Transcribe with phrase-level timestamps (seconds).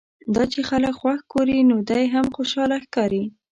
[0.35, 3.23] دا چې خلک خوښ ګوري نو دی هم خوشاله ښکاري.